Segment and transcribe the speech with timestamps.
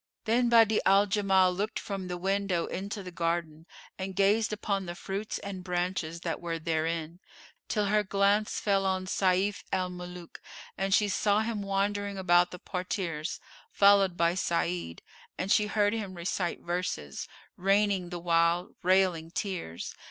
[0.25, 3.67] Then Badi'a al Jamal looked from the window into the garden
[3.99, 7.19] and gazed upon the fruits and branches that were therein,
[7.67, 10.41] till her glance fell on Sayf al Muluk,
[10.75, 13.39] and she saw him wandering about the parterres,
[13.71, 15.03] followed by Sa'id,
[15.37, 19.93] and she heard him recite verses, raining the while railing tears.